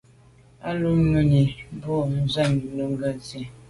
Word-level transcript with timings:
Á 0.67 0.69
wʉ́ 0.71 0.79
Nùmí 0.81 1.09
nɔ́ɔ̀ 1.11 1.45
cúp 1.83 2.03
mbʉ̀ 2.09 2.23
á 2.25 2.31
swɛ́ɛ̀n 2.33 2.53
Nùŋgɛ̀ 2.75 3.11
dí. 3.25 3.39